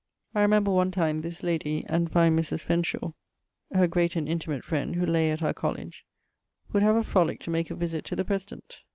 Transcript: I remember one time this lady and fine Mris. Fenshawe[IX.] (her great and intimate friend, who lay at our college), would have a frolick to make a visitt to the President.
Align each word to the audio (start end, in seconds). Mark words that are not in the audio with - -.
I 0.33 0.41
remember 0.41 0.71
one 0.71 0.89
time 0.89 1.19
this 1.19 1.43
lady 1.43 1.85
and 1.87 2.11
fine 2.11 2.35
Mris. 2.35 2.63
Fenshawe[IX.] 2.65 3.13
(her 3.73 3.85
great 3.87 4.15
and 4.15 4.27
intimate 4.27 4.63
friend, 4.63 4.95
who 4.95 5.05
lay 5.05 5.29
at 5.29 5.43
our 5.43 5.53
college), 5.53 6.07
would 6.73 6.81
have 6.81 6.95
a 6.95 7.03
frolick 7.03 7.39
to 7.41 7.51
make 7.51 7.69
a 7.69 7.75
visitt 7.75 8.05
to 8.05 8.15
the 8.15 8.25
President. 8.25 8.81